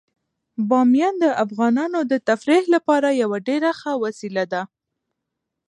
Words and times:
بامیان 0.69 1.15
د 1.23 1.25
افغانانو 1.43 1.99
د 2.11 2.13
تفریح 2.29 2.63
لپاره 2.75 3.09
یوه 3.21 3.37
ډیره 3.47 3.71
ښه 3.79 3.91
وسیله 4.03 4.43
ده. 4.53 4.61